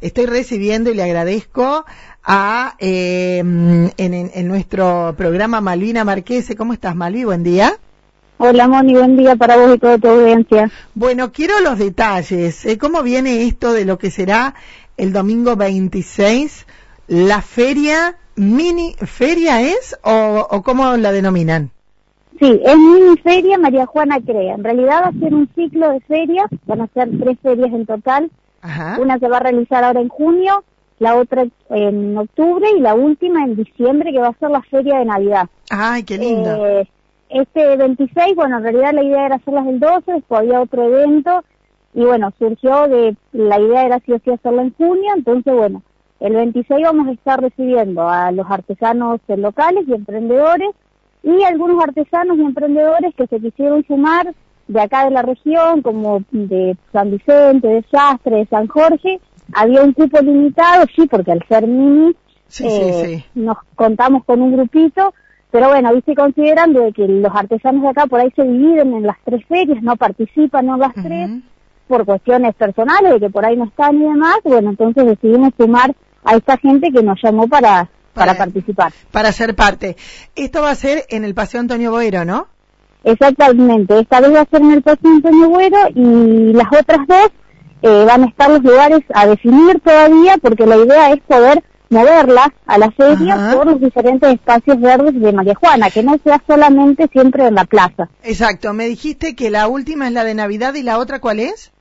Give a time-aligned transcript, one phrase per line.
[0.00, 1.84] estoy recibiendo y le agradezco
[2.24, 6.56] a eh, en, en, nuestro programa Malvina Marquese.
[6.56, 7.24] ¿Cómo estás, Malvi?
[7.24, 7.74] Buen día.
[8.38, 10.70] Hola, Moni, buen día para vos y toda tu audiencia.
[10.94, 12.64] Bueno, quiero los detalles.
[12.64, 12.78] ¿eh?
[12.78, 14.54] ¿Cómo viene esto de lo que será
[14.96, 16.66] el domingo 26?
[17.08, 21.70] ¿La feria, mini feria es o, o cómo la denominan?
[22.40, 24.54] Sí, es mini feria María Juana Crea.
[24.54, 27.84] En realidad va a ser un ciclo de ferias, van a ser tres ferias en
[27.84, 28.30] total.
[28.62, 30.64] Una se va a realizar ahora en junio,
[30.98, 34.98] la otra en octubre y la última en diciembre, que va a ser la feria
[34.98, 35.48] de Navidad.
[35.70, 36.66] ¡Ay, qué lindo!
[36.66, 36.88] Eh,
[37.30, 41.44] este 26, bueno, en realidad la idea era hacerlas el 12, después había otro evento
[41.94, 45.82] y bueno, surgió de, la idea era sí o sí hacerlo en junio, entonces bueno,
[46.20, 50.70] el 26 vamos a estar recibiendo a los artesanos locales y emprendedores
[51.22, 54.34] y algunos artesanos y emprendedores que se quisieron sumar
[54.70, 59.20] de acá de la región, como de San Vicente, de Sastre, de San Jorge,
[59.52, 62.14] había un cupo limitado, sí, porque al ser mini
[62.60, 65.12] eh, nos contamos con un grupito,
[65.50, 69.06] pero bueno, viste considerando de que los artesanos de acá por ahí se dividen en
[69.08, 71.30] las tres ferias, no participan en las tres,
[71.88, 75.92] por cuestiones personales, de que por ahí no están y demás, bueno, entonces decidimos sumar
[76.22, 78.92] a esta gente que nos llamó para para, participar.
[79.10, 79.96] Para ser parte.
[80.36, 82.48] Esto va a ser en el Paseo Antonio Boero, ¿no?
[83.04, 87.30] Exactamente, esta vez va a ser en el Antonio Boero y las otras dos
[87.82, 92.48] eh, van a estar los lugares a definir todavía porque la idea es poder moverlas
[92.66, 97.08] a la feria por los diferentes espacios verdes de María Juana, que no sea solamente
[97.12, 98.08] siempre en la plaza.
[98.22, 101.72] Exacto, me dijiste que la última es la de Navidad y la otra cuál es?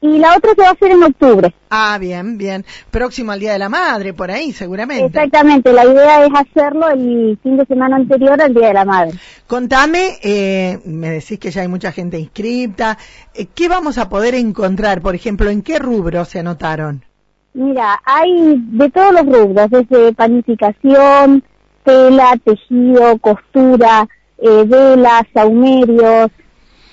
[0.00, 1.54] Y la otra se va a hacer en octubre.
[1.70, 2.64] Ah, bien, bien.
[2.90, 5.06] Próximo al Día de la Madre, por ahí, seguramente.
[5.06, 9.18] Exactamente, la idea es hacerlo el fin de semana anterior al Día de la Madre.
[9.46, 12.98] Contame, eh, me decís que ya hay mucha gente inscripta,
[13.34, 15.00] eh, ¿qué vamos a poder encontrar?
[15.00, 17.04] Por ejemplo, ¿en qué rubro se anotaron?
[17.54, 21.42] Mira, hay de todos los rubros, desde panificación,
[21.84, 24.06] tela, tejido, costura,
[24.38, 26.30] eh, velas, saumerios,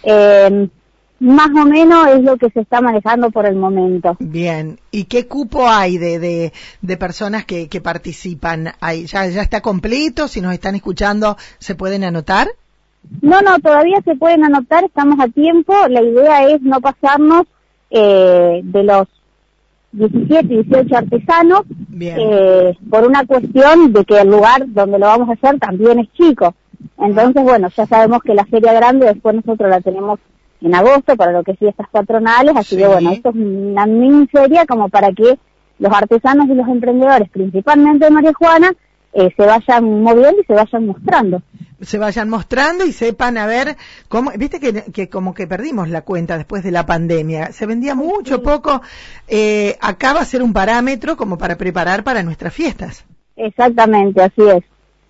[0.03, 0.70] eh,
[1.23, 4.17] más o menos es lo que se está manejando por el momento.
[4.19, 6.51] Bien, ¿y qué cupo hay de,
[6.81, 8.73] de, personas que, que participan?
[8.81, 9.06] ahí?
[9.06, 10.28] ¿Ya, ¿Ya está completo?
[10.28, 12.50] Si nos están escuchando, ¿se pueden anotar?
[13.22, 15.73] No, no, todavía se pueden anotar, estamos a tiempo.
[15.88, 17.44] La idea es no pasarnos
[17.90, 19.07] eh, de los
[19.94, 21.61] 17, 18 artesanos
[22.01, 26.11] eh, por una cuestión de que el lugar donde lo vamos a hacer también es
[26.11, 26.53] chico.
[26.97, 30.19] Entonces, bueno, ya sabemos que la feria grande después nosotros la tenemos
[30.63, 34.28] en agosto para lo que sí estas patronales, así que bueno, esto es una mini
[34.28, 35.38] feria como para que
[35.78, 38.73] los artesanos y los emprendedores, principalmente de María Juana,
[39.12, 41.41] eh, se vayan moviendo y se vayan mostrando.
[41.81, 43.75] Se vayan mostrando y sepan a ver
[44.07, 47.94] cómo, viste que, que como que perdimos la cuenta después de la pandemia, se vendía
[47.94, 48.81] mucho, poco,
[49.28, 53.03] eh, acá va a ser un parámetro como para preparar para nuestras fiestas.
[53.35, 54.63] Exactamente, así es.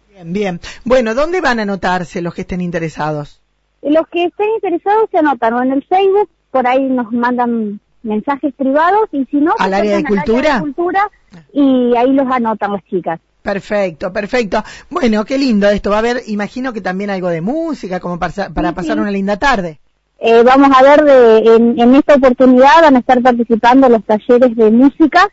[0.10, 0.62] Bien, bien.
[0.84, 3.43] Bueno, ¿dónde van a anotarse los que estén interesados?
[3.84, 8.54] Los que estén interesados se anotan o en el Facebook, por ahí nos mandan mensajes
[8.56, 11.10] privados y si no, al área de cultura, cultura
[11.52, 13.20] y ahí los anotan las chicas.
[13.42, 14.64] Perfecto, perfecto.
[14.90, 15.90] Bueno, qué lindo esto.
[15.90, 19.38] Va a haber, imagino que también algo de música, como para, para pasar una linda
[19.38, 19.80] tarde.
[20.20, 24.72] Eh, vamos a ver, de, en, esta oportunidad van a estar participando los talleres de
[24.72, 25.28] música.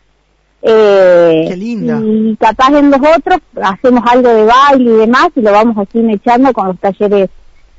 [0.62, 2.00] Eh, qué lindo.
[2.05, 6.05] Y capaz en los otros hacemos algo de baile y demás y lo vamos así
[6.10, 7.31] echando con los talleres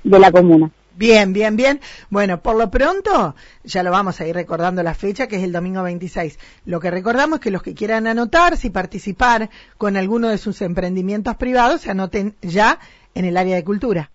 [0.03, 0.71] de la comuna.
[0.95, 1.79] Bien, bien, bien.
[2.09, 5.51] Bueno, por lo pronto, ya lo vamos a ir recordando la fecha, que es el
[5.51, 6.37] domingo 26.
[6.65, 10.61] Lo que recordamos es que los que quieran anotarse y participar con alguno de sus
[10.61, 12.79] emprendimientos privados se anoten ya
[13.15, 14.11] en el área de cultura.